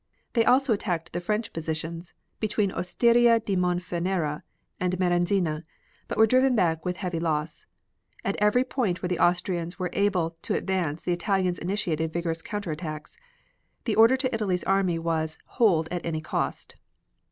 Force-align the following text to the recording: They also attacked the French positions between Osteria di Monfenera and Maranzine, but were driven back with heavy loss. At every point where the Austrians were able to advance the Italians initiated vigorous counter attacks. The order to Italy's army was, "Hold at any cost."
They 0.33 0.43
also 0.43 0.73
attacked 0.73 1.13
the 1.13 1.19
French 1.19 1.53
positions 1.53 2.15
between 2.39 2.71
Osteria 2.71 3.39
di 3.39 3.55
Monfenera 3.55 4.41
and 4.79 4.97
Maranzine, 4.97 5.63
but 6.07 6.17
were 6.17 6.25
driven 6.25 6.55
back 6.55 6.83
with 6.83 6.97
heavy 6.97 7.19
loss. 7.19 7.67
At 8.25 8.35
every 8.37 8.63
point 8.63 9.03
where 9.03 9.09
the 9.09 9.19
Austrians 9.19 9.77
were 9.77 9.91
able 9.93 10.37
to 10.41 10.55
advance 10.55 11.03
the 11.03 11.13
Italians 11.13 11.59
initiated 11.59 12.11
vigorous 12.11 12.41
counter 12.41 12.71
attacks. 12.71 13.19
The 13.85 13.93
order 13.93 14.17
to 14.17 14.33
Italy's 14.33 14.63
army 14.63 14.97
was, 14.97 15.37
"Hold 15.45 15.87
at 15.91 16.03
any 16.03 16.19
cost." 16.21 16.77